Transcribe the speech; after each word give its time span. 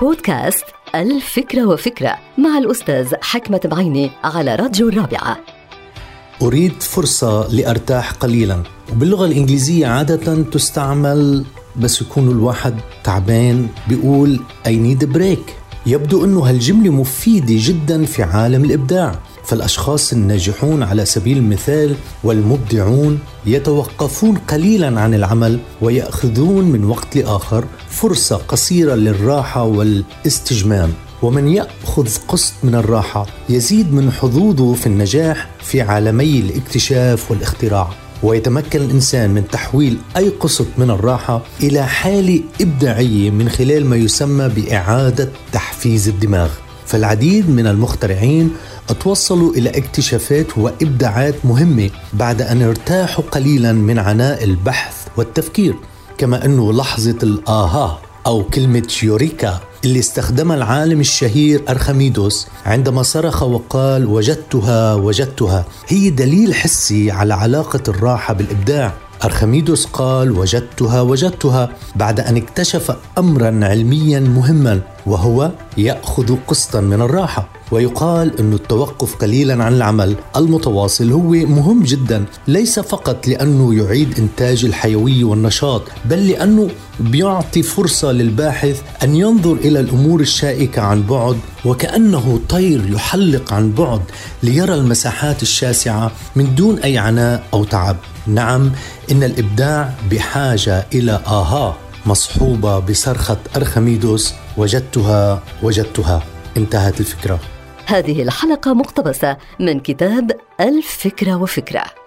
بودكاست 0.00 0.64
الفكرة 0.94 1.66
وفكرة 1.66 2.18
مع 2.38 2.58
الأستاذ 2.58 3.14
حكمة 3.22 3.60
بعيني 3.64 4.10
على 4.24 4.54
راديو 4.54 4.88
الرابعة. 4.88 5.38
أريد 6.42 6.82
فرصة 6.82 7.48
لأرتاح 7.52 8.10
قليلا 8.12 8.62
وباللغة 8.92 9.26
الإنجليزية 9.26 9.86
عادة 9.86 10.42
تستعمل 10.42 11.44
بس 11.76 12.02
يكون 12.02 12.28
الواحد 12.30 12.74
تعبان 13.04 13.68
بيقول 13.88 14.40
I 14.66 14.70
need 14.70 15.06
a 15.06 15.16
break. 15.16 15.50
يبدو 15.86 16.24
أنه 16.24 16.40
هالجملة 16.48 16.90
مفيدة 16.90 17.54
جدا 17.58 18.04
في 18.04 18.22
عالم 18.22 18.64
الإبداع. 18.64 19.18
فالأشخاص 19.46 20.12
الناجحون 20.12 20.82
على 20.82 21.04
سبيل 21.04 21.38
المثال 21.38 21.94
والمبدعون 22.24 23.18
يتوقفون 23.46 24.36
قليلا 24.36 25.00
عن 25.00 25.14
العمل 25.14 25.58
ويأخذون 25.80 26.64
من 26.64 26.84
وقت 26.84 27.16
لآخر 27.16 27.64
فرصة 27.88 28.36
قصيرة 28.36 28.94
للراحة 28.94 29.62
والاستجمام. 29.62 30.92
ومن 31.22 31.48
يأخذ 31.48 32.08
قسط 32.28 32.52
من 32.62 32.74
الراحة 32.74 33.26
يزيد 33.48 33.92
من 33.92 34.12
حظوظه 34.12 34.74
في 34.74 34.86
النجاح 34.86 35.50
في 35.62 35.80
عالمي 35.80 36.38
الاكتشاف 36.40 37.30
والاختراع. 37.30 37.88
ويتمكن 38.22 38.82
الإنسان 38.82 39.30
من 39.30 39.48
تحويل 39.48 39.98
أي 40.16 40.28
قسط 40.28 40.66
من 40.78 40.90
الراحة 40.90 41.42
إلى 41.62 41.86
حاله 41.86 42.40
ابداعيه 42.60 43.30
من 43.30 43.48
خلال 43.48 43.86
ما 43.86 43.96
يسمى 43.96 44.48
بإعادة 44.48 45.28
تحفيز 45.52 46.08
الدماغ. 46.08 46.50
فالعديد 46.86 47.50
من 47.50 47.66
المخترعين 47.66 48.50
توصلوا 49.00 49.52
إلى 49.54 49.70
اكتشافات 49.70 50.58
وإبداعات 50.58 51.34
مهمة 51.44 51.90
بعد 52.12 52.42
أن 52.42 52.62
ارتاحوا 52.62 53.24
قليلا 53.30 53.72
من 53.72 53.98
عناء 53.98 54.44
البحث 54.44 54.94
والتفكير. 55.16 55.74
كما 56.18 56.44
أنه 56.44 56.72
لحظة 56.72 57.18
الآها 57.22 57.98
أو 58.26 58.44
كلمة 58.44 58.92
يوريكا 59.02 59.60
اللي 59.84 59.98
استخدمها 59.98 60.56
العالم 60.56 61.00
الشهير 61.00 61.62
أرخميدوس 61.68 62.46
عندما 62.66 63.02
صرخ 63.02 63.42
وقال 63.42 64.06
وجدتها 64.06 64.94
وجدتها. 64.94 65.64
هي 65.88 66.10
دليل 66.10 66.54
حسي 66.54 67.10
على 67.10 67.34
علاقة 67.34 67.80
الراحة 67.88 68.34
بالإبداع. 68.34 68.94
أرخميدوس 69.24 69.84
قال 69.84 70.30
وجدتها 70.30 71.00
وجدتها 71.00 71.70
بعد 71.96 72.20
أن 72.20 72.36
اكتشف 72.36 72.96
أمرا 73.18 73.60
علميا 73.62 74.20
مهما 74.20 74.80
وهو 75.06 75.50
يأخذ 75.76 76.36
قسطا 76.46 76.80
من 76.80 77.02
الراحة 77.02 77.48
ويقال 77.72 78.40
أن 78.40 78.52
التوقف 78.52 79.14
قليلا 79.14 79.64
عن 79.64 79.74
العمل. 79.74 80.16
المتواصل 80.36 81.12
هو 81.12 81.30
مهم 81.30 81.82
جدا 81.82 82.24
ليس 82.48 82.80
فقط 82.80 83.28
لأنه 83.28 83.74
يعيد 83.74 84.18
إنتاج 84.18 84.64
الحيوية 84.64 85.24
والنشاط 85.24 85.82
بل 86.04 86.28
لأنه 86.28 86.68
بيعطي 87.00 87.62
فرصة 87.62 88.12
للباحث 88.12 88.82
أن 89.02 89.16
ينظر 89.16 89.52
إلى 89.52 89.80
الأمور 89.80 90.20
الشائكة 90.20 90.82
عن 90.82 91.02
بعد 91.02 91.36
وكأنه 91.64 92.40
طير 92.48 92.92
يحلق 92.92 93.52
عن 93.52 93.72
بعد 93.72 94.00
ليرى 94.42 94.74
المساحات 94.74 95.42
الشاسعة 95.42 96.12
من 96.36 96.54
دون 96.54 96.78
أي 96.78 96.98
عناء 96.98 97.42
أو 97.54 97.64
تعب. 97.64 97.96
نعم 98.26 98.72
إن 99.10 99.22
الإبداع 99.22 99.94
بحاجة 100.10 100.86
إلى 100.94 101.20
آها 101.26 101.76
مصحوبة 102.06 102.78
بصرخة 102.78 103.38
أرخميدوس 103.56 104.34
وجدتها 104.56 105.42
وجدتها. 105.62 106.22
انتهت 106.56 107.00
الفكرة. 107.00 107.40
هذه 107.86 108.22
الحلقة 108.22 108.74
مقتبسة 108.74 109.36
من 109.60 109.80
كتاب 109.80 110.30
الفكرة 110.60 111.34
وفكرة. 111.34 112.03